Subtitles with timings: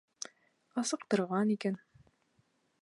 [0.83, 1.81] Асыҡтырған икән.